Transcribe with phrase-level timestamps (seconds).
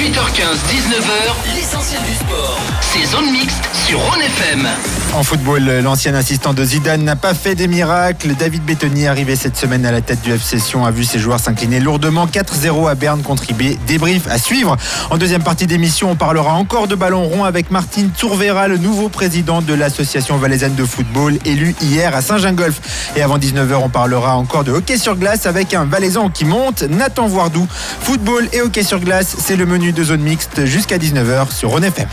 [0.00, 2.58] 18h15, 19h, l'essentiel du sport.
[2.80, 4.66] C'est Zone Mixte sur Rhône FM.
[5.12, 8.34] En football, l'ancien assistant de Zidane n'a pas fait des miracles.
[8.38, 11.80] David Bettoni, arrivé cette semaine à la tête du FC a vu ses joueurs s'incliner
[11.80, 13.76] lourdement 4-0 à Berne contre IB.
[13.88, 14.76] Débrief à suivre.
[15.10, 19.08] En deuxième partie d'émission, on parlera encore de ballon rond avec Martine Tourvera, le nouveau
[19.08, 22.80] président de l'association valaisanne de football, élu hier à Saint-Gingolf.
[23.16, 26.82] Et avant 19h, on parlera encore de hockey sur glace avec un valaisan qui monte,
[26.82, 27.66] Nathan Voardou.
[28.00, 31.84] Football et hockey sur glace, c'est le menu de zone mixte jusqu'à 19h sur Rhône
[31.84, 32.08] FM.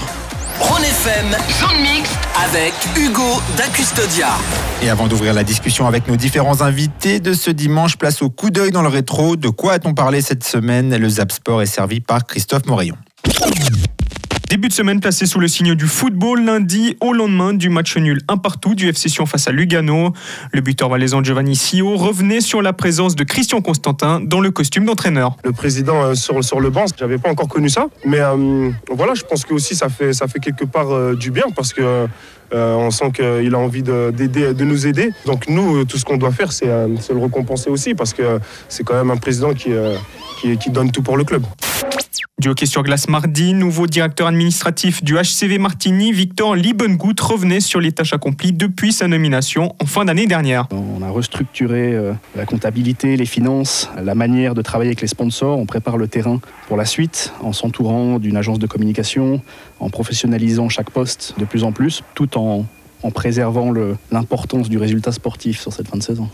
[2.43, 4.27] Avec Hugo Dacustodia.
[4.81, 8.49] Et avant d'ouvrir la discussion avec nos différents invités de ce dimanche, place au coup
[8.49, 9.37] d'œil dans le rétro.
[9.37, 10.93] De quoi a-t-on parlé cette semaine?
[10.93, 12.97] Le Zap Sport est servi par Christophe Morayon.
[14.49, 18.21] Début de semaine placé sous le signe du football lundi au lendemain du match nul
[18.29, 20.13] un partout du FC Sion face à Lugano.
[20.53, 24.85] Le buteur valaisan Giovanni Sio revenait sur la présence de Christian Constantin dans le costume
[24.85, 25.35] d'entraîneur.
[25.43, 29.15] Le président euh, sur, sur le banc, j'avais pas encore connu ça, mais euh, voilà,
[29.15, 32.07] je pense que aussi ça fait ça fait quelque part euh, du bien parce que
[32.53, 35.09] on sent qu'il a envie de, d'aider- de nous aider.
[35.25, 36.69] Donc nous, tout ce qu'on doit faire, c'est,
[37.01, 39.71] c'est le récompenser aussi parce que c'est quand même un président qui,
[40.57, 41.43] qui donne tout pour le club.
[42.39, 47.79] Du hockey sur glace mardi, nouveau directeur administratif du HCV Martigny, Victor Liebengut revenait sur
[47.79, 50.67] les tâches accomplies depuis sa nomination en fin d'année dernière.
[50.71, 55.57] On a restructuré euh, la comptabilité, les finances, la manière de travailler avec les sponsors.
[55.57, 59.41] On prépare le terrain pour la suite en s'entourant d'une agence de communication,
[59.79, 62.65] en professionnalisant chaque poste de plus en plus, tout en,
[63.03, 63.73] en préservant
[64.11, 66.29] l'importance du résultat sportif sur cette fin de saison.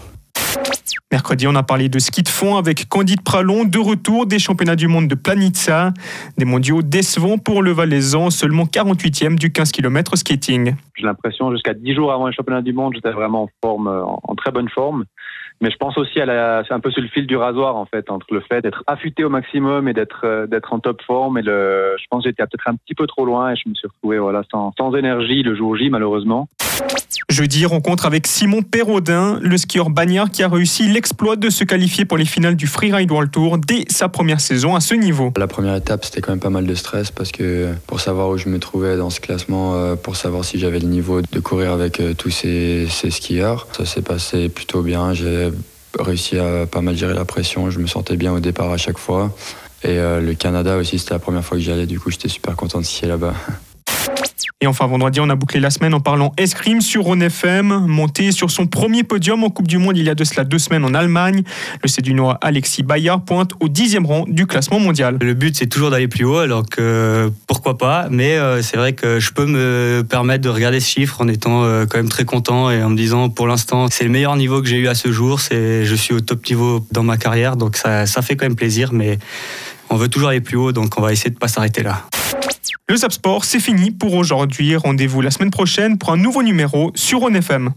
[1.13, 4.75] Mercredi, on a parlé de ski de fond avec Candide Pralon, de retour des championnats
[4.75, 5.93] du monde de Planitza.
[6.39, 10.73] Des mondiaux décevants pour le Valaisan, seulement 48e du 15 km skating.
[10.95, 14.33] J'ai l'impression jusqu'à 10 jours avant les championnats du monde, j'étais vraiment en forme, en,
[14.33, 15.05] très bonne forme.
[15.61, 17.85] Mais je pense aussi à la, c'est un peu sur le fil du rasoir en
[17.85, 21.37] fait, entre le fait d'être affûté au maximum et d'être euh, d'être en top forme.
[21.37, 23.87] Et je pense que j'étais peut-être un petit peu trop loin et je me suis
[23.87, 26.49] retrouvé voilà sans, sans énergie le jour J malheureusement.
[27.29, 32.05] Jeudi, rencontre avec Simon Perraudin, le skieur bagnard qui a réussi l'exploit de se qualifier
[32.05, 35.33] pour les finales du Freeride World Tour dès sa première saison à ce niveau.
[35.37, 38.37] La première étape, c'était quand même pas mal de stress parce que pour savoir où
[38.37, 41.71] je me trouvais dans ce classement, euh, pour savoir si j'avais le niveau de courir
[41.71, 45.15] avec euh, tous ces, ces skieurs, ça s'est passé plutôt bien.
[45.15, 45.49] J'ai
[45.97, 47.71] réussi à pas mal gérer la pression.
[47.71, 49.35] Je me sentais bien au départ à chaque fois.
[49.83, 51.87] Et euh, le Canada aussi, c'était la première fois que j'y allais.
[51.87, 53.33] Du coup, j'étais super content de skier là-bas.
[54.61, 58.31] Et enfin, vendredi, on a bouclé la semaine en parlant escrime sur Rhône FM, monté
[58.31, 60.85] sur son premier podium en Coupe du Monde il y a de cela deux semaines
[60.85, 61.43] en Allemagne.
[61.81, 65.17] Le Cédunois Alexis Bayard pointe au dixième rang du classement mondial.
[65.21, 68.07] Le but, c'est toujours d'aller plus haut, alors que pourquoi pas.
[68.09, 71.63] Mais euh, c'est vrai que je peux me permettre de regarder ce chiffre en étant
[71.63, 74.61] euh, quand même très content et en me disant, pour l'instant, c'est le meilleur niveau
[74.61, 75.39] que j'ai eu à ce jour.
[75.51, 78.93] Je suis au top niveau dans ma carrière, donc ça, ça fait quand même plaisir.
[78.93, 79.19] Mais
[79.89, 82.03] on veut toujours aller plus haut, donc on va essayer de pas s'arrêter là.
[82.87, 84.75] Le Zap Sport, c'est fini pour aujourd'hui.
[84.75, 87.71] Rendez-vous la semaine prochaine pour un nouveau numéro sur Rhône FM.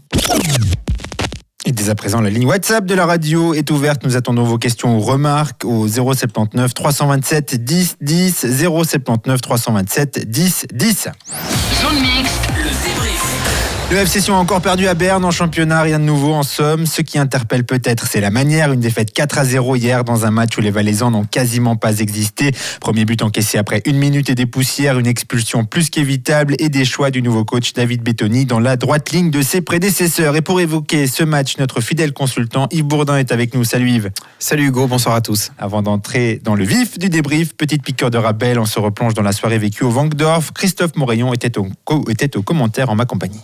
[1.65, 4.03] Et dès à présent, la ligne WhatsApp de la radio est ouverte.
[4.05, 11.09] Nous attendons vos questions ou remarques au 079 327 10 10 079 327 10 10.
[11.81, 12.16] Zone mixte, le débrief.
[13.89, 16.85] Le FC Sion a encore perdu à Berne en championnat, rien de nouveau en somme.
[16.85, 18.73] Ce qui interpelle peut-être, c'est la manière.
[18.73, 21.99] Une défaite 4 à 0 hier dans un match où les Valaisans n'ont quasiment pas
[21.99, 22.51] existé.
[22.81, 26.83] Premier but encaissé après une minute et des poussières, une expulsion plus qu'évitable et des
[26.83, 30.35] choix du nouveau coach David Bettoni dans la droite ligne de ses prédécesseurs.
[30.35, 33.63] Et pour évoquer ce match, notre fidèle consultant Yves Bourdin est avec nous.
[33.63, 34.11] Salut Yves.
[34.37, 35.53] Salut Hugo, bonsoir à tous.
[35.57, 39.23] Avant d'entrer dans le vif du débrief, petite piqûre de rappel, on se replonge dans
[39.23, 40.51] la soirée vécue au Vangdorf.
[40.51, 41.69] Christophe Morayon était au,
[42.09, 43.39] était au commentaire en ma compagnie.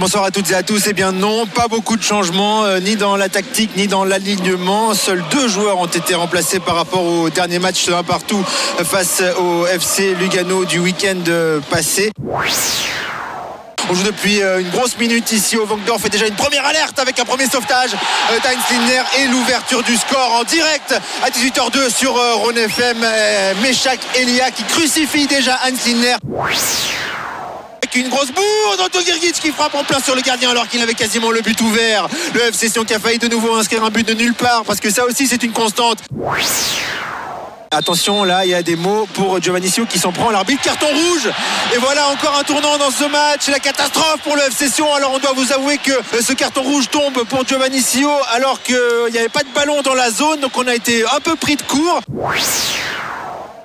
[0.00, 0.86] Bonsoir à toutes et à tous.
[0.86, 4.94] Eh bien non, pas beaucoup de changements, euh, ni dans la tactique, ni dans l'alignement.
[4.94, 8.42] Seuls deux joueurs ont été remplacés par rapport au dernier match un partout
[8.78, 12.12] euh, face au FC Lugano du week-end euh, passé.
[13.90, 17.18] On joue depuis une grosse minute ici au Vangdorf et déjà une première alerte avec
[17.18, 17.90] un premier sauvetage
[18.42, 20.94] d'Heinz et l'ouverture du score en direct
[21.24, 23.04] à 18h02 sur Rhône FM.
[23.62, 25.80] Meshak Elia qui crucifie déjà Heinz.
[27.94, 30.94] Une grosse bourde, Otto Girgic qui frappe en plein sur le gardien alors qu'il avait
[30.94, 32.06] quasiment le but ouvert.
[32.34, 34.78] Le FC Sion qui a failli de nouveau inscrire un but de nulle part parce
[34.78, 35.98] que ça aussi c'est une constante.
[37.72, 40.30] Attention, là, il y a des mots pour Giovanni Sio qui s'en prend.
[40.30, 41.30] L'arbitre, carton rouge.
[41.74, 43.48] Et voilà encore un tournant dans ce match.
[43.48, 44.92] La catastrophe pour le FC Sion.
[44.94, 48.76] Alors, on doit vous avouer que ce carton rouge tombe pour Giovanni Sio alors qu'il
[49.12, 50.40] n'y avait pas de ballon dans la zone.
[50.40, 52.00] Donc, on a été un peu pris de court.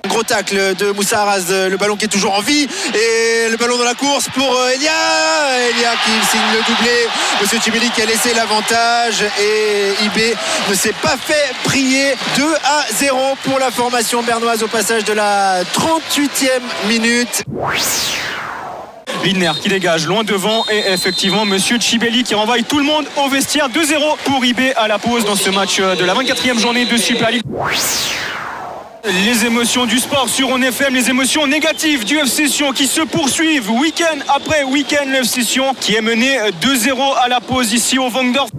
[0.08, 3.76] Gros tacle de Moussa Arras, le ballon qui est toujours en vie et le ballon
[3.76, 4.90] dans la course pour euh, Elia.
[5.70, 7.08] Elia qui signe le doublé.
[7.40, 10.36] Monsieur Tibeli qui a laissé l'avantage et IB
[10.70, 15.12] ne s'est pas fait prier 2 à 0 pour la formation bernoise au passage de
[15.12, 17.44] la 38e minute.
[19.24, 23.28] Lindner qui dégage loin devant et effectivement Monsieur Chibelli qui renvoie tout le monde au
[23.28, 26.96] vestiaire 2-0 pour IB à la pause dans ce match de la 24e journée de
[26.96, 27.42] Super League.
[29.08, 33.02] Les émotions du sport sur On FM, les émotions négatives du FC Sion qui se
[33.02, 35.04] poursuivent week-end après week-end.
[35.06, 38.50] Le FC Sion qui est mené 2-0 à la pause ici au Vangdorf.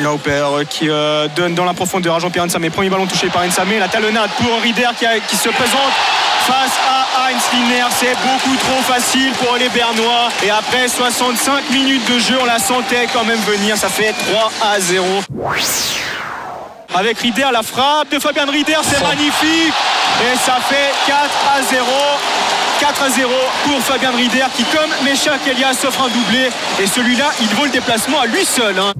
[0.00, 2.70] Lauper qui euh, donne dans la profondeur à Jean-Pierre Nsamé.
[2.70, 3.80] Premier ballon touché par Nsamé.
[3.80, 5.92] La talonnade pour Henri Der qui, se présente
[6.46, 7.86] face à Heinz Lindner.
[7.98, 10.28] C'est beaucoup trop facile pour les Bernois.
[10.44, 13.76] Et après 65 minutes de jeu, on la sentait quand même venir.
[13.76, 15.04] Ça fait 3 à 0.
[16.98, 19.74] Avec Rieder, la frappe de Fabien Rieder, c'est magnifique.
[20.22, 21.18] Et ça fait 4
[21.54, 21.84] à 0.
[22.80, 23.30] 4 à 0
[23.64, 26.48] pour Fabien Rieder qui, comme Méchac Elias, offre un doublé.
[26.80, 28.78] Et celui-là, il vaut le déplacement à lui seul.
[28.78, 28.92] hein.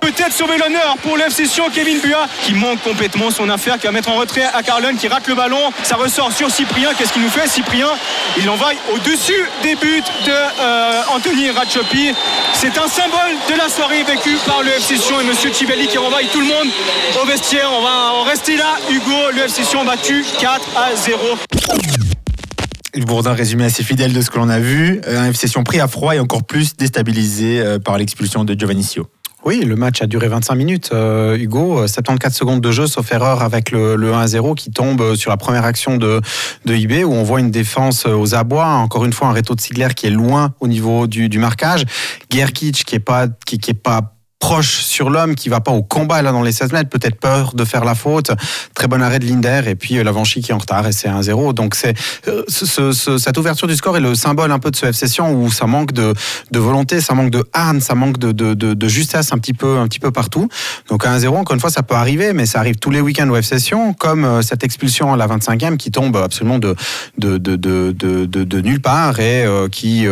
[0.00, 3.92] Peut-être sauver l'honneur pour l'FC Sion, Kevin Bua, qui manque complètement son affaire, qui va
[3.92, 5.72] mettre en retrait à Carlon, qui rate le ballon.
[5.82, 6.90] Ça ressort sur Cyprien.
[6.98, 7.88] Qu'est-ce qu'il nous fait Cyprien,
[8.36, 12.12] il l'envoie au-dessus des buts de euh, Anthony Ratchopi.
[12.54, 15.98] C'est un symbole de la soirée vécue par le FC Sion et Monsieur Tibelli qui
[15.98, 16.68] renvoie tout le monde
[17.22, 17.68] au vestiaire.
[17.72, 18.76] On va en rester là.
[18.90, 21.18] Hugo, le FC Sion battu 4 à 0.
[23.06, 25.00] Bourdin résumé assez fidèle de ce que l'on a vu.
[25.06, 28.84] Euh, Un FC pris à froid et encore plus déstabilisé euh, par l'expulsion de Giovanni
[28.84, 29.08] Sio.
[29.44, 30.90] Oui, le match a duré 25 minutes.
[30.94, 35.02] Euh, Hugo, euh, 74 secondes de jeu, sauf erreur avec le, le 1-0 qui tombe
[35.02, 36.22] euh, sur la première action de,
[36.64, 38.66] de IB, où on voit une défense euh, aux abois.
[38.66, 41.84] Encore une fois, un réto de Sigler qui est loin au niveau du, du marquage.
[42.30, 44.13] Gerkic qui est pas
[44.44, 47.54] proche sur l'homme, qui va pas au combat là dans les 16 mètres, peut-être peur
[47.54, 48.30] de faire la faute.
[48.74, 51.08] Très bon arrêt de Linder et puis euh, Lavanchy qui est en retard et c'est
[51.08, 51.54] 1-0.
[51.54, 51.96] Donc c'est
[52.28, 54.84] euh, ce- ce- ce- cette ouverture du score est le symbole un peu de ce
[54.84, 56.12] FC Sion où ça manque de,
[56.52, 60.10] volonté, ça manque de harne, ça manque de, justesse un petit peu un petit peu
[60.10, 60.46] partout.
[60.90, 63.30] Donc à 1-0, encore une fois, ça peut arriver, mais ça arrive tous les week-ends
[63.30, 66.76] au FC Sion, comme euh, cette expulsion à la 25e qui tombe absolument de,
[68.60, 70.06] nulle part et qui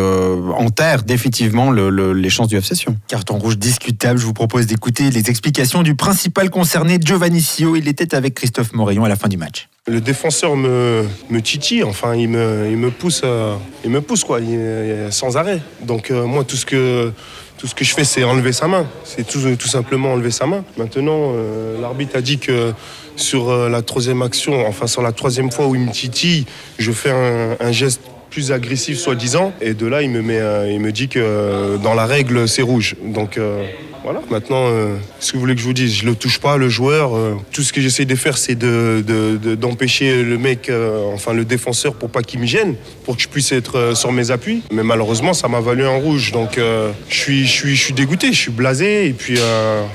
[0.56, 2.96] enterre définitivement le- le- les chances du FC Sion.
[3.08, 4.21] Carton rouge discutable.
[4.22, 7.74] Je vous propose d'écouter les explications du principal concerné, Giovanni Sio.
[7.74, 9.68] Il était avec Christophe Morayon à la fin du match.
[9.88, 11.04] Le défenseur me,
[11.42, 15.60] titille, enfin il me, il me pousse, euh, il me pousse quoi, il- sans arrêt.
[15.84, 17.10] Donc euh, moi tout ce que
[17.58, 20.62] tout ce que je fais c'est enlever sa main, c'est tout, simplement enlever sa main.
[20.76, 22.72] Maintenant euh, l'arbitre a dit que
[23.16, 26.46] sur euh, la troisième action, enfin sur la troisième fois où il me titille,
[26.78, 30.78] je fais un, geste plus agressif soi-disant et de là il me met, euh, il
[30.78, 32.94] me dit que euh, dans la règle c'est rouge.
[33.04, 33.66] Donc euh,
[34.04, 36.56] voilà, maintenant, euh, ce que vous voulez que je vous dise, je le touche pas,
[36.56, 37.14] le joueur.
[37.16, 41.04] euh, tout ce que j'essaie de faire, c'est de, de- de- d'empêcher le mec, euh,
[41.14, 44.32] enfin le défenseur, pour pas qu'il me gêne, pour que je puisse être sur mes
[44.32, 44.62] appuis.
[44.72, 46.32] Mais malheureusement, ça m'a valu un rouge.
[46.32, 49.06] Donc, je suis, je suis, dégoûté, je suis blasé.
[49.06, 49.38] Et puis,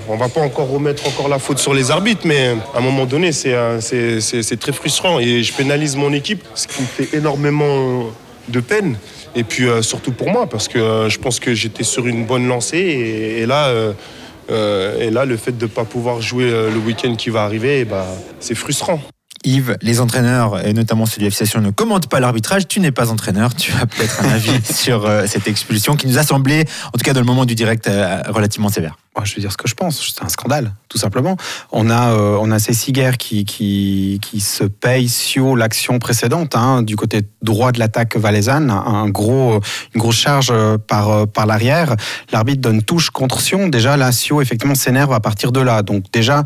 [0.08, 3.06] on va pas encore remettre encore la faute sur les arbitres, mais à un moment
[3.06, 5.20] donné, c'est très frustrant.
[5.20, 8.10] Et je pénalise mon équipe, ce qui me fait énormément
[8.48, 8.96] de peine.
[9.36, 12.26] Et puis euh, surtout pour moi, parce que euh, je pense que j'étais sur une
[12.26, 12.78] bonne lancée.
[12.78, 17.16] Et, et là, euh, et là, le fait de ne pas pouvoir jouer le week-end
[17.16, 18.06] qui va arriver, eh ben,
[18.40, 19.02] c'est frustrant.
[19.44, 22.68] Yves, les entraîneurs, et notamment ceux du FC Sion, ne commentent pas l'arbitrage.
[22.68, 23.54] Tu n'es pas entraîneur.
[23.54, 27.14] Tu as peut-être un avis sur cette expulsion qui nous a semblé, en tout cas
[27.14, 27.90] dans le moment du direct,
[28.30, 28.98] relativement sévère.
[29.18, 30.14] Moi, je vais dire ce que je pense.
[30.16, 31.38] C'est un scandale, tout simplement.
[31.72, 36.56] On a, euh, on a ces ciguerres qui, qui, qui se payent sur l'action précédente,
[36.56, 39.60] hein, du côté droit de l'attaque valaisanne, un, gros,
[39.96, 41.96] une grosse charge euh, par, euh, par l'arrière.
[42.32, 43.70] L'arbitre donne touche contre Sion.
[43.70, 45.82] Déjà, là, Sio, effectivement, s'énerve à partir de là.
[45.82, 46.44] Donc, déjà,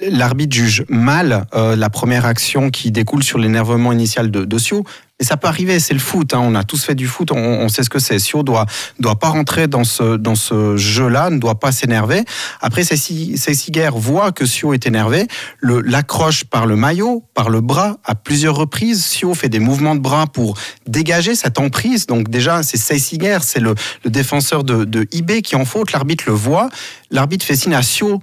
[0.00, 4.82] l'arbitre juge mal euh, la première action qui découle sur l'énervement initial de, de Sio.
[5.20, 6.32] Mais ça peut arriver, c'est le foot.
[6.32, 6.40] hein.
[6.42, 8.18] On a tous fait du foot, on, on sait ce que c'est.
[8.18, 8.66] Sio doit
[9.00, 12.24] doit pas rentrer dans ce dans ce jeu-là, ne doit pas s'énerver.
[12.60, 15.26] Après, Sessiguer voit que Sio est énervé,
[15.62, 19.04] l'accroche par le maillot, par le bras à plusieurs reprises.
[19.04, 20.56] Sio fait des mouvements de bras pour
[20.86, 22.06] dégager cette emprise.
[22.06, 25.92] Donc déjà, c'est Sessiguer, c'est le, le défenseur de, de IB qui en faute.
[25.92, 26.68] L'arbitre le voit.
[27.10, 28.20] L'arbitre fait signe à Sio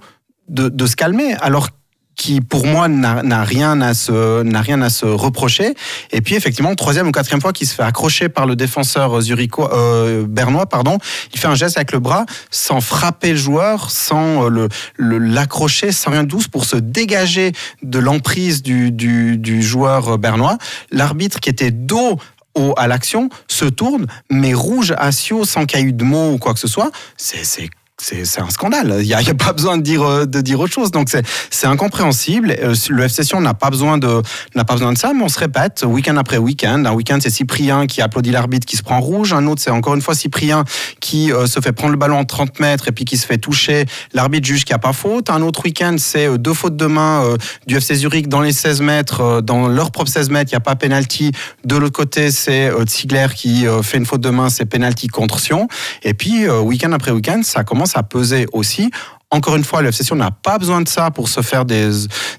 [0.48, 1.68] de, de se calmer, alors
[2.16, 5.74] qui pour moi n'a rien à se n'a rien à se reprocher.
[6.10, 9.72] Et puis effectivement troisième ou quatrième fois qu'il se fait accrocher par le défenseur zurichois
[9.74, 10.98] euh, bernois pardon
[11.32, 15.92] il fait un geste avec le bras sans frapper le joueur sans euh, le l'accrocher
[15.92, 20.56] sans rien de douce pour se dégager de l'emprise du, du du joueur bernois.
[20.90, 22.18] L'arbitre qui était dos
[22.54, 26.32] au- à l'action se tourne mais rouge à sans qu'il y ait eu de mots
[26.32, 26.90] ou quoi que ce soit.
[27.18, 27.68] C'est
[27.98, 28.98] c'est un scandale.
[29.00, 30.90] Il n'y a, pas besoin de dire, euh, de dire autre chose.
[30.90, 31.08] Donc
[31.50, 32.54] c'est incompréhensible.
[32.62, 34.22] Euh, le FC Sion n'a pas, besoin de,
[34.54, 36.84] pas besoin de ça, mais on se répète week-end après week-end.
[36.84, 39.32] Un week-end, c'est Cyprien qui applaudit l'arbitre qui se prend rouge.
[39.32, 40.64] Un autre, c'est encore une fois Cyprien
[41.00, 43.38] qui euh, se fait prendre le ballon en 30 mètres et puis qui se fait
[43.38, 43.86] toucher.
[44.12, 45.30] L'arbitre juge qu'il n'y a pas faute.
[45.30, 47.36] Un autre week-end, c'est deux fautes de main
[47.66, 50.60] du FC Zurich dans les 16 mètres, dans leur propre 16 mètres, il n'y a
[50.60, 51.32] pas penalty.
[51.64, 55.68] De l'autre côté, c'est Ziegler qui fait une faute de main, c'est penalty contre Sion.
[56.02, 58.90] Et puis, week-end après week-end, ça commence à peser aussi.
[59.30, 61.90] Encore une fois, le FC n'a pas besoin de ça pour se faire des,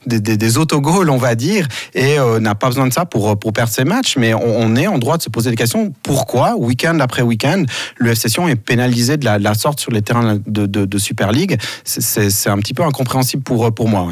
[0.06, 3.72] des, autogols, on va dire, et euh, n'a pas besoin de ça pour, pour perdre
[3.72, 4.16] ses matchs.
[4.18, 5.94] Mais on, est en droit de se poser des questions.
[6.02, 7.66] Pourquoi, week-end après week-end,
[7.98, 11.60] le FC est pénalisé de la, sorte sur les terrains de, de, Super League?
[11.84, 14.08] C'est un petit peu incompréhensible pour, pour moi.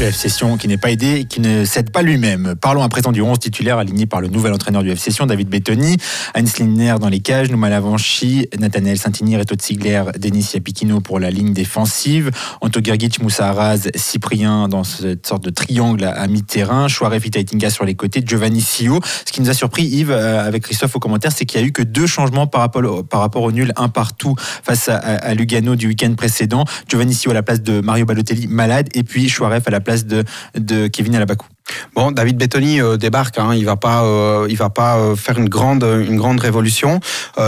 [0.00, 2.54] Le FC Sion qui n'est pas aidé qui ne cède pas lui-même.
[2.60, 5.48] Parlons à présent du 11 titulaire aligné par le nouvel entraîneur du FC Sion, David
[5.48, 5.96] Bettoni.
[6.36, 11.18] Heinz Lindner dans les cages, Nouma Lavanchi, Nathanael Saint-Inir et Todd Ziegler, Denis Yapikino pour
[11.18, 16.86] la ligne défensive, Anto Gergic, Moussa Arraz, Cyprien dans cette sorte de triangle à mi-terrain,
[16.86, 19.00] Chouare Fitaitinga sur les côtés, Giovanni Sio.
[19.26, 21.66] Ce qui nous a surpris, Yves, euh, avec Christophe au commentaire, c'est qu'il y a
[21.66, 25.88] eu que deux changements par rapport au, par nul, un partout face à, Lugano du
[25.88, 26.64] week-end précédent.
[26.86, 29.87] Giovanni Sio à la place de Mario Balotelli, malade, et puis Chouaref à la place
[29.88, 31.46] de, Kevin Alabakou.
[31.94, 33.38] Bon, David Bettoni euh, débarque.
[33.38, 37.00] Hein, il va pas, euh, il va pas euh, faire une grande, une grande révolution.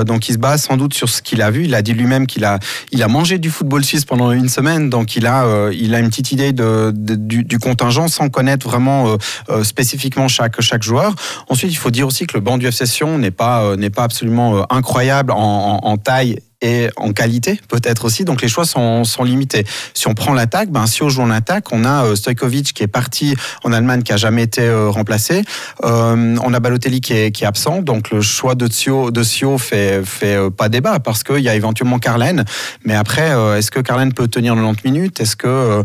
[0.07, 1.65] donc, il se base sans doute sur ce qu'il a vu.
[1.65, 2.59] Il a dit lui-même qu'il a,
[2.93, 4.91] il a mangé du football suisse pendant une semaine.
[4.91, 9.17] Donc, il a, il a une petite idée du, contingent sans connaître vraiment
[9.63, 11.15] spécifiquement chaque chaque joueur.
[11.49, 14.05] Ensuite, il faut dire aussi que le banc du FC Sion n'est pas, n'est pas
[14.05, 18.25] absolument incroyable en taille et en qualité peut-être aussi.
[18.25, 19.67] Donc les choix sont, limités.
[19.95, 22.83] Si on prend l'attaque, ben, si on joue en attaque, on a euh, Stojkovic qui
[22.83, 25.43] est parti en Allemagne, qui a jamais été euh, remplacé.
[25.85, 27.81] Euh, on a Balotelli qui est, absent.
[27.81, 31.55] Donc le choix de Sio, de Sio fait, fait pas débat parce qu'il y a
[31.55, 32.45] éventuellement Carlen.
[32.85, 35.21] Mais après, est-ce que Carlen peut tenir 90 minutes?
[35.21, 35.83] Est-ce que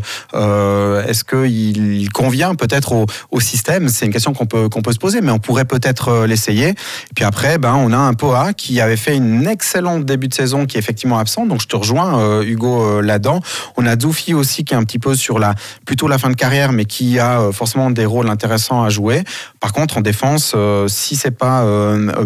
[1.08, 3.88] est-ce qu'il il convient peut-être au, au, système?
[3.88, 6.68] C'est une question qu'on peut, qu'on peut se poser, mais on pourrait peut-être l'essayer.
[6.68, 10.34] Et puis après, ben, on a un Poa qui avait fait une excellente début de
[10.34, 11.46] saison qui est effectivement absent.
[11.46, 13.40] Donc je te rejoins, euh, Hugo, euh, là-dedans.
[13.76, 15.54] On a Zoufi aussi qui est un petit peu sur la
[15.84, 19.24] plutôt la fin de carrière, mais qui a euh, forcément des rôles intéressants à jouer.
[19.60, 20.54] Par contre, en défense,
[20.86, 21.64] si c'est pas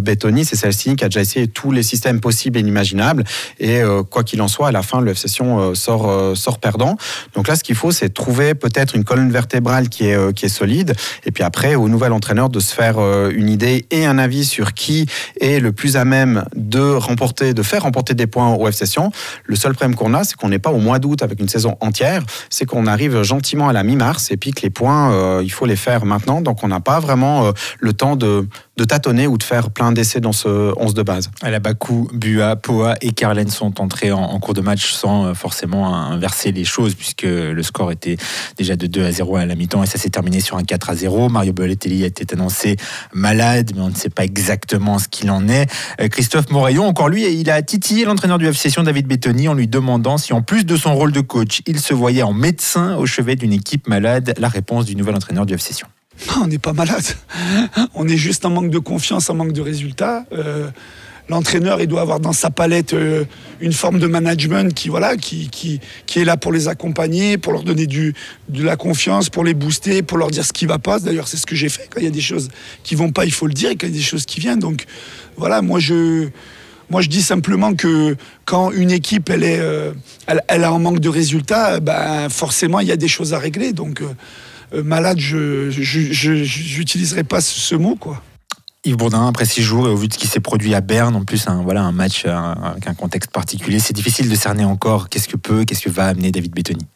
[0.01, 3.25] Bettoni, c'est Celestini qui a déjà essayé tous les systèmes possibles et inimaginables.
[3.59, 3.81] Et
[4.11, 6.97] quoi qu'il en soit, à la fin, le FC Sion sort, sort perdant.
[7.35, 10.51] Donc là, ce qu'il faut, c'est trouver peut-être une colonne vertébrale qui est, qui est
[10.51, 10.95] solide.
[11.25, 12.99] Et puis après, au nouvel entraîneur de se faire
[13.31, 15.07] une idée et un avis sur qui
[15.41, 19.13] est le plus à même de remporter, de faire remporter des points au FC Sion.
[19.45, 21.77] Le seul problème qu'on a, c'est qu'on n'est pas au mois d'août avec une saison
[21.81, 22.23] entière.
[22.49, 25.67] C'est qu'on arrive gentiment à la mi-mars et puis que les points, euh, il faut
[25.67, 26.41] les faire maintenant.
[26.41, 28.47] Donc on n'a pas vraiment euh, le temps de,
[28.81, 31.31] de tâtonner ou de faire plein d'essais dans ce 11 de base.
[31.63, 36.51] Bakou, Bua, Poa et Carlen sont entrés en, cours de match sans euh, forcément inverser
[36.51, 38.17] les choses puisque le score était
[38.57, 40.91] déjà de 2 à 0 à la mi-temps et ça s'est terminé sur un 4
[40.91, 41.29] à 0.
[41.29, 42.77] Mario Balotelli a été annoncé
[43.13, 45.71] malade mais on ne sait pas exactement ce qu'il en est.
[46.09, 49.69] Christophe Moraillon, encore lui, il a titillé l'entraîneur du FC Sion, David Bettoni, en lui
[49.69, 53.05] demandant si en plus de son rôle de coach, il se voyait en médecin au
[53.05, 54.33] chevet d'une équipe malade.
[54.39, 55.89] La réponse du nouvel entraîneur du FC Sion.
[56.43, 57.05] On n'est pas malade.
[57.95, 60.25] On est juste en manque de confiance, en manque de résultats.
[60.33, 60.71] Euh,
[61.29, 63.25] l'entraîneur, il doit avoir dans sa palette euh,
[63.61, 65.81] une forme de management qui, voilà, qui, qui,
[66.17, 68.15] est là pour les accompagner, pour leur donner du,
[68.49, 70.99] de la confiance, pour les booster, pour leur dire ce qui va pas.
[70.99, 71.89] D'ailleurs, c'est ce que j'ai fait.
[71.91, 72.49] Quand il y a des choses
[72.83, 73.71] qui vont pas, il faut le dire.
[73.71, 74.85] Quand il y a des choses qui viennent, donc
[75.37, 76.29] voilà, moi je
[76.91, 79.93] moi, je dis simplement que quand une équipe elle est, euh,
[80.27, 83.73] elle, a un manque de résultats, ben forcément il y a des choses à régler.
[83.73, 84.03] Donc
[84.73, 88.23] malade, je n'utiliserai pas ce, mot quoi.
[88.85, 91.15] Yves Bourdin, après six jours et au vu de ce qui s'est produit à Berne,
[91.15, 95.29] en plus un, un match avec un contexte particulier, c'est difficile de cerner encore qu'est-ce
[95.29, 96.87] que peut, qu'est-ce que va amener David Bettoni.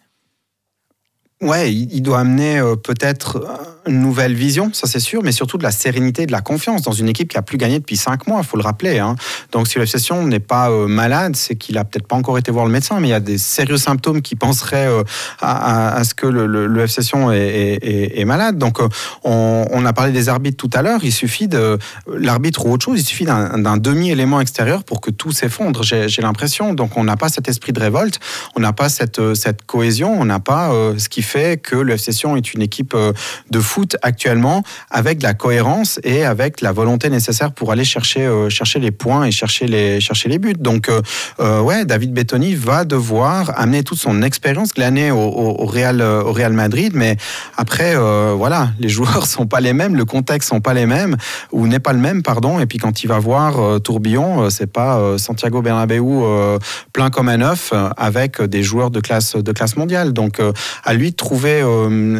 [1.45, 3.47] Ouais, il doit amener peut-être
[3.87, 6.93] une nouvelle vision, ça c'est sûr, mais surtout de la sérénité, de la confiance dans
[6.93, 8.99] une équipe qui a plus gagné depuis cinq mois, il faut le rappeler.
[8.99, 9.17] Hein.
[9.53, 12.65] Donc si l'obsession n'est pas euh, malade, c'est qu'il a peut-être pas encore été voir
[12.65, 15.03] le médecin, mais il y a des sérieux symptômes qui penseraient euh,
[15.41, 18.59] à, ce que le, le, Session est, malade.
[18.59, 18.89] Donc euh,
[19.25, 23.01] on, a parlé des arbitres tout à l'heure, il suffit de l'arbitre ou autre chose,
[23.01, 26.73] il suffit d'un demi-élément extérieur pour que tout s'effondre, j'ai l'impression.
[26.73, 28.21] Donc on n'a pas cet esprit de révolte,
[28.57, 29.21] on n'a pas cette
[29.67, 33.13] cohésion, on n'a pas ce qui fait que le FC est une équipe euh,
[33.51, 38.49] de foot actuellement avec la cohérence et avec la volonté nécessaire pour aller chercher, euh,
[38.49, 40.55] chercher les points et chercher les, chercher les buts.
[40.59, 46.01] Donc, euh, ouais, David Bettoni va devoir amener toute son expérience glanée au, au, Real,
[46.01, 47.17] au Real Madrid, mais
[47.57, 47.97] après,
[48.35, 51.17] voilà, les joueurs sont pas les mêmes, le contexte sont pas les mêmes,
[51.53, 52.61] ou n'est pas le même, pardon.
[52.61, 56.23] Et puis quand il va voir Tourbillon, c'est pas Santiago Bernabéu
[56.93, 60.13] plein comme un œuf avec des joueurs de classe, de classe mondiale.
[60.13, 60.41] Donc,
[60.85, 61.63] à lui trouver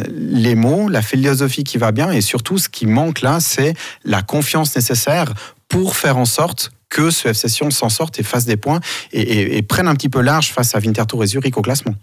[0.09, 3.73] les mots, la philosophie qui va bien et surtout ce qui manque là, c'est
[4.03, 5.33] la confiance nécessaire
[5.67, 8.79] pour faire en sorte que ce FC s'en sorte et fasse des points
[9.11, 11.95] et, et, prenne un petit peu large face à Winterthur et Zurich au classement.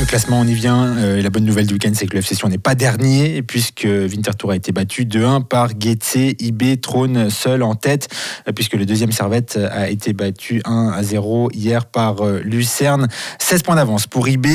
[0.00, 0.96] Le classement, on y vient.
[0.96, 4.50] Euh, la bonne nouvelle du week-end, c'est que le FC n'est pas dernier, puisque Winterthur
[4.50, 6.16] a été battu 2-1 par Getse.
[6.38, 8.08] IB trône seul en tête,
[8.48, 13.08] euh, puisque le deuxième Servette a été battu 1-0 hier par euh, Lucerne.
[13.40, 14.46] 16 points d'avance pour IB.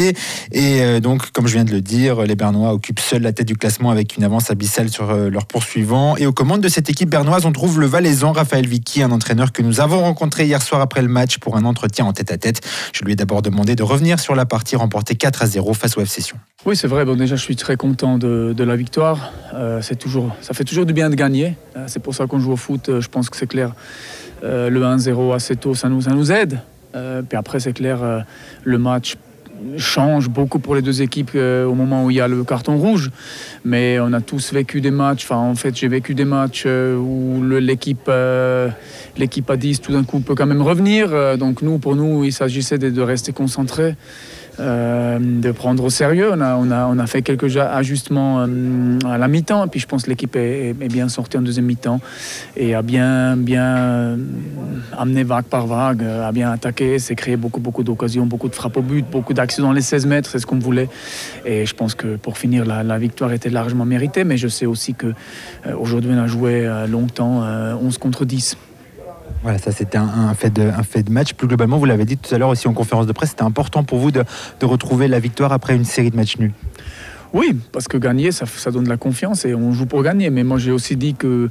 [0.52, 3.56] Et donc, comme je viens de le dire, les Bernois occupent seuls la tête du
[3.56, 6.18] classement avec une avance abyssale sur leurs poursuivants.
[6.18, 9.52] Et aux commandes de cette équipe bernoise, on trouve le Valaisan, Raphaël Vicky, un entraîneur
[9.52, 12.38] que nous avons rencontré hier soir après le match pour un entretien en tête à
[12.38, 12.62] tête.
[12.94, 15.98] Je lui ai d'abord demandé de revenir sur la partie remportée 4 à 0 face
[15.98, 16.34] au FC.
[16.66, 17.06] Oui, c'est vrai.
[17.06, 19.32] Bon, déjà, je suis très content de, la victoire.
[19.54, 21.56] Euh, c'est toujours, ça fait toujours du bien de gagner.
[21.78, 22.90] Euh, c'est pour ça qu'on joue au foot.
[22.90, 23.74] Euh, je pense que c'est clair.
[24.42, 26.60] le 1-0 assez tôt, ça nous, ça nous aide.
[26.94, 28.26] puis après, c'est clair,
[28.64, 29.16] le match
[29.78, 33.12] change beaucoup pour les deux équipes au moment où il y a le carton rouge.
[33.64, 35.24] Mais on a tous vécu des matchs.
[35.26, 38.12] Enfin, en fait, j'ai vécu des matchs où l'équipe,
[39.18, 41.38] l'équipe à 10 tout d'un coup peut quand même revenir.
[41.38, 43.96] donc nous, pour nous, il s'agissait de, de rester concentrés.
[44.60, 46.30] Euh, de prendre au sérieux.
[46.32, 49.80] On a, on a, on a fait quelques ajustements euh, à la mi-temps, et puis
[49.80, 52.00] je pense que l'équipe est, bien sortie en deuxième mi-temps
[52.56, 54.18] et a bien, bien euh,
[54.98, 58.78] amené vague par vague, a bien attaqué, s'est créé beaucoup, beaucoup d'occasions, beaucoup de frappes
[58.78, 60.90] au but, beaucoup d'actions dans les 16 mètres, c'est ce qu'on voulait.
[61.46, 64.96] Et je pense que pour finir, la, victoire était largement méritée, mais je sais aussi
[64.96, 67.44] qu'aujourd'hui, on a joué longtemps
[67.82, 68.58] 11 contre 10.
[69.46, 71.36] Voilà, ça c'était un, fait de, match.
[71.36, 73.84] Plus globalement, vous l'avez dit tout à l'heure aussi en conférence de presse, c'était important
[73.84, 74.24] pour vous de,
[74.64, 76.52] retrouver la victoire après une série de matchs nuls.
[77.32, 80.32] Oui, parce que gagner, ça, donne de la confiance et on joue pour gagner.
[80.32, 81.50] Mais moi, j'ai aussi dit qu'il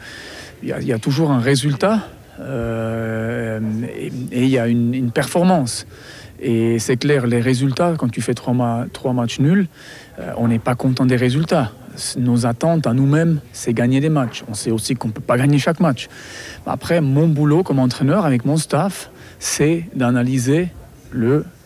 [0.65, 2.01] y, y, a toujours un résultat
[2.41, 3.61] euh,
[4.33, 5.87] et il y a une, performance.
[6.41, 8.53] Et c'est clair, les résultats, quand tu fais trois,
[9.13, 9.69] matchs nuls,
[10.19, 11.71] euh, on n'est pas content des résultats
[12.17, 14.45] nos attentes à nous-mêmes, c'est gagner des matchs.
[14.49, 16.09] On sait aussi qu'on ne peut pas gagner chaque match.
[16.67, 20.69] Après, mon boulot comme entraîneur avec mon staff, c'est d'analyser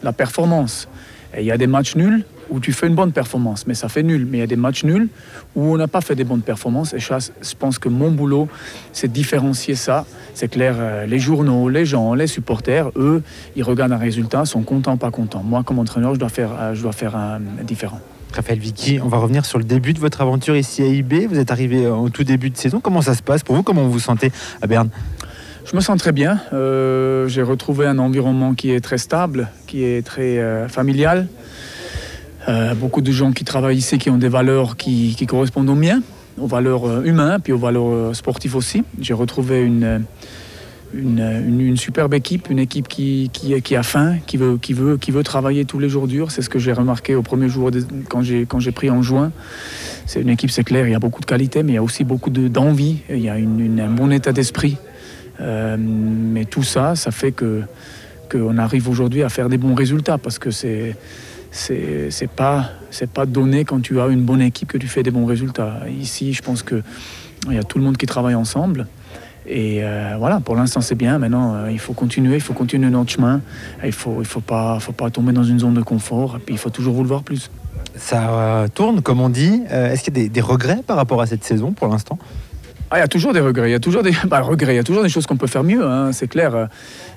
[0.03, 0.89] la performance.
[1.37, 4.03] Il y a des matchs nuls où tu fais une bonne performance, mais ça fait
[4.03, 4.27] nul.
[4.27, 5.09] Mais il y a des matchs nuls
[5.55, 6.95] où on n'a pas fait des bonnes performances.
[6.95, 8.49] Et je pense que mon boulot,
[8.93, 10.07] c'est différencier ça.
[10.35, 13.23] C'est clair, euh, les journaux, les gens, les supporters, eux,
[13.57, 15.43] ils regardent un résultat, sont contents, pas contents.
[15.43, 18.01] Moi, comme entraîneur, je dois faire, euh, je dois faire un différent.
[18.33, 21.27] Raphaël Vicky, on va revenir sur le début de votre aventure ici à IB.
[21.29, 22.81] Vous êtes arrivé au tout début de saison.
[22.81, 23.63] Comment ça se passe pour vous?
[23.63, 24.31] Comment vous vous sentez
[24.63, 24.91] à Berne?
[25.65, 26.41] Je me sens très bien.
[26.53, 31.29] Euh, j'ai retrouvé un environnement qui est très stable, qui est très euh, familial.
[32.49, 35.75] Euh, beaucoup de gens qui travaillent ici qui ont des valeurs qui, qui correspondent aux
[35.75, 36.01] miens,
[36.39, 38.85] aux valeurs humaines, puis aux valeurs sportives aussi.
[39.01, 40.05] J'ai retrouvé une,
[40.95, 45.23] une, superbe équipe, une équipe qui, qui, a faim, qui veut, qui, veut, qui veut
[45.23, 46.31] travailler tous les jours durs.
[46.31, 47.71] C'est ce que j'ai remarqué au premier jour
[48.09, 49.33] quand j'ai, quand j'ai pris en juin.
[50.07, 51.83] C'est une équipe, c'est clair, il y a beaucoup de qualité, mais il y a
[51.83, 54.77] aussi beaucoup d'envie, il y a un bon état d'esprit.
[55.41, 57.63] Euh, mais tout ça, ça fait que
[58.31, 60.97] qu'on arrive aujourd'hui à faire des bons résultats parce que c'est
[61.51, 65.11] c'est pas c'est pas donné quand tu as une bonne équipe que tu fais des
[65.11, 65.81] bons résultats.
[66.01, 66.83] Ici, je pense que
[67.47, 68.87] il y a tout le monde qui travaille ensemble.
[69.49, 71.19] Et euh, voilà, pour l'instant c'est bien.
[71.19, 73.41] Maintenant, euh, il faut continuer, il faut continuer notre chemin.
[73.83, 76.37] Il faut, il faut pas, faut pas tomber dans une zone de confort.
[76.37, 77.51] Et puis il faut toujours vouloir plus.
[77.97, 79.63] Ça euh, tourne, comme on dit.
[79.71, 82.19] Est-ce qu'il y a des regrets par rapport à cette saison pour l'instant?
[82.91, 84.77] Ah, il y a toujours des regrets, il y a toujours des bah, regrets, il
[84.77, 86.69] y a toujours des choses qu'on peut faire mieux, hein, c'est clair.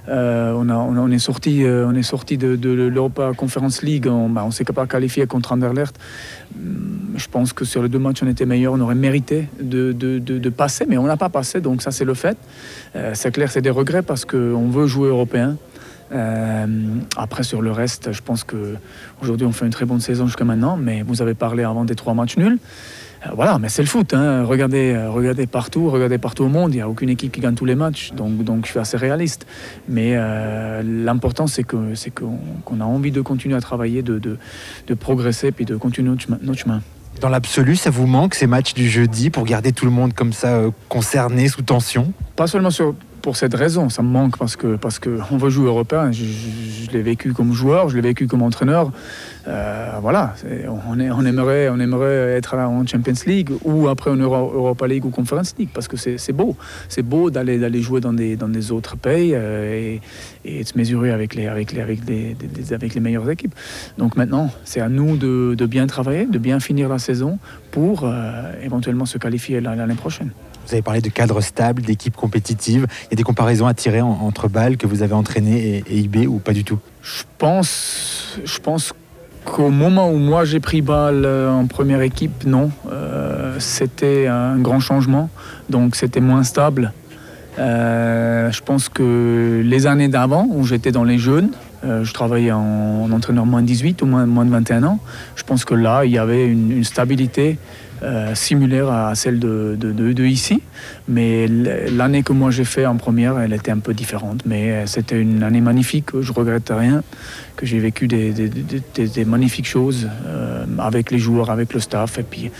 [0.09, 4.27] Euh, on, a, on, est sorti, euh, on est sorti de, l'Europa Conference League, on,
[4.27, 5.97] bah, on s'est pas qualifié contre Anderlecht.
[6.55, 9.93] Hum, je pense que sur les deux matchs, on était meilleur, on aurait mérité de,
[9.93, 12.37] de passer, mais on n'a pas passé, donc ça c'est le fait.
[12.97, 15.55] Euh, c'est clair, c'est des regrets parce qu'on veut jouer européen.
[17.15, 20.75] après, sur le reste, je pense qu'aujourd'hui, on fait une très bonne saison jusqu'à maintenant,
[20.75, 22.59] mais vous avez parlé avant des trois matchs nuls.
[23.25, 24.13] Euh, voilà, mais c'est le foot.
[24.13, 24.43] Hein.
[24.43, 26.73] Regardez, euh, regardez partout, regardez partout au monde.
[26.73, 28.11] Il n'y a aucune équipe qui gagne tous les matchs.
[28.13, 29.45] Donc, donc je suis assez réaliste.
[29.87, 34.37] Mais euh, l'important, c'est que c'est qu'on a envie de continuer à travailler, de, de,
[34.87, 36.81] de progresser, puis de continuer notre chemin.
[37.19, 40.33] Dans l'absolu, ça vous manque ces matchs du jeudi pour garder tout le monde comme
[40.33, 42.13] ça concerné, sous tension?
[42.35, 43.89] Pas seulement sur pour cette raison.
[43.89, 46.11] Ça me manque parce que parce que on veut jouer européen.
[46.11, 46.23] Je,
[46.91, 48.91] l'ai vécu comme joueur, je l'ai vécu comme entraîneur.
[49.47, 50.35] Euh, voilà,
[50.89, 54.87] on, est- on aimerait on aimerait être en Champions League ou après en Euro- Europa
[54.87, 56.55] League ou Conference League parce que c'est beau.
[56.89, 60.01] C'est beau d'aller d'aller jouer dans des dans des autres pays euh, et,
[60.43, 62.35] et de se mesurer avec les avec les avec les,
[62.73, 63.55] avec les meilleures équipes.
[63.97, 67.39] Donc maintenant, c'est à nous de, bien travailler, de bien finir la saison
[67.71, 70.31] pour euh, éventuellement se qualifier la- l'année prochaine.
[70.67, 72.87] Vous avez parlé de cadre stable, d'équipe compétitive.
[73.05, 75.97] Il y a des comparaisons à tirer en- entre Bâle que vous avez entraîné et,
[75.97, 76.79] IB ou pas du tout?
[77.03, 78.93] Je pense, je pense
[79.43, 82.69] qu'au moment où moi j'ai pris balle euh, en première équipe, non.
[82.91, 85.29] Euh, c'était un grand changement,
[85.69, 86.93] donc c'était moins stable.
[87.59, 91.49] Euh, je pense que les années d'avant, où j'étais dans les jeunes,
[91.83, 92.59] je travaillais en,
[93.03, 94.99] en entraîneur moins de 18 ou moins, de 21 ans,
[95.35, 97.57] je pense que là, il y avait une stabilité
[98.03, 99.77] euh, similaire à celle de,
[100.25, 100.61] ici.
[101.07, 104.41] Mais l'année que moi j'ai fait en première, elle était un peu différente.
[104.45, 107.03] Mais euh, c'était une année magnifique, je regrette rien,
[107.55, 112.17] que j'ai vécu des- des magnifiques choses euh, avec les joueurs, avec le staff.
[112.19, 112.51] Et puis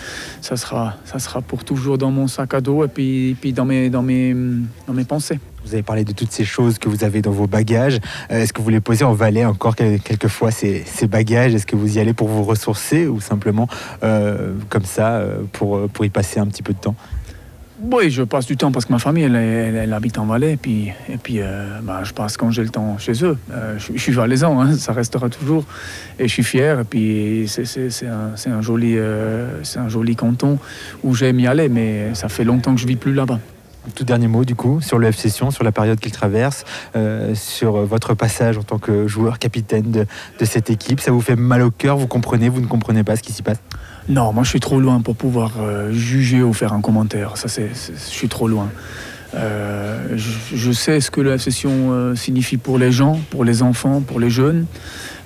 [0.42, 3.66] ça sera, ça sera pour toujours dans mon sac à dos et puis, puis dans,
[3.66, 4.36] mes, dans, mes,
[4.88, 5.40] dans mes pensées.
[5.66, 8.00] Vous avez parlé de toutes ces choses que vous avez dans vos bagages.
[8.32, 11.54] Euh, Est-ce que vous les posez en valet encore quel- quelquefois ces, bagages?
[11.54, 13.68] Est-ce que vous y allez pour vous ressourcer ou simplement
[14.04, 16.96] euh, comme ça euh, pour, pour y passer un petit peu de temps?
[17.92, 20.54] Oui, je passe du temps parce que ma famille, elle, habite en Valais.
[20.54, 21.40] Et puis, et puis
[21.82, 23.38] bah, je passe quand j'ai le temps chez eux.
[23.78, 25.66] Je, suis valaisan, hein, ça restera toujours.
[26.20, 26.82] Et je suis fier.
[26.82, 30.60] Et puis, c'est- un, un, joli, un joli canton
[31.04, 31.70] où j'aime y aller.
[31.70, 33.40] Mais ça fait longtemps que je vis plus là-bas.
[33.96, 36.66] Tout dernier mot du coup sur le F Session, sur la période qu'il traverse,
[36.96, 40.06] euh, sur votre passage en tant que joueur capitaine de,
[40.40, 41.00] de cette équipe.
[41.00, 43.42] Ça vous fait mal au cœur Vous comprenez Vous ne comprenez pas ce qui s'y
[43.42, 43.58] passe?
[44.08, 47.38] Non, moi je suis trop loin pour pouvoir euh, juger ou faire un commentaire.
[47.38, 48.70] Ça, c'est, c'est- je suis trop loin.
[49.34, 53.64] Euh, je, je sais ce que la session euh, signifie pour les gens, pour les
[53.64, 54.66] enfants, pour les jeunes,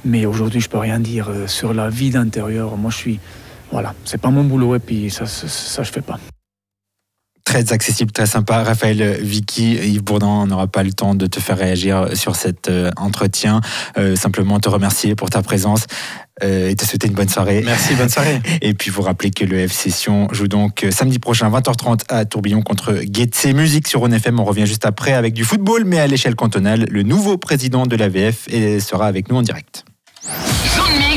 [0.05, 2.77] mais aujourd'hui je peux rien dire euh, sur la vie d'intérieur.
[2.77, 3.19] Moi je suis,
[3.71, 6.19] voilà, c'est pas mon boulot et puis ça, ça, ça, je fais pas.
[7.45, 8.63] Très accessible, très sympa.
[8.63, 12.69] Raphaël Vicky, Yves Bourdin, on n'aura pas le temps de te faire réagir sur cet
[12.69, 13.61] euh, entretien.
[13.97, 15.85] Euh, simplement te remercier pour ta présence
[16.43, 17.61] euh, et te souhaiter une bonne soirée.
[17.63, 18.41] Merci, bonne soirée.
[18.61, 22.25] Et puis vous rappeler que le F Session joue donc euh, samedi prochain 20h30 à
[22.25, 24.39] Tourbillon contre Getse Musique sur ONFM.
[24.39, 26.87] On revient juste après avec du football, mais à l'échelle cantonale.
[26.89, 29.85] Le nouveau président de l'AVF sera avec nous en direct.
[30.75, 31.14] Zone